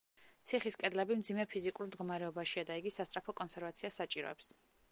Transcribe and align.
ციხის 0.51 0.77
კედლები 0.83 1.17
მძიმე 1.19 1.43
ფიზიკურ 1.51 1.89
მდგომარეობაშია 1.91 2.65
და 2.71 2.79
იგი 2.81 2.93
სასწრაფო 2.99 3.39
კონსერვაციას 3.43 4.01
საჭიროებს. 4.03 4.53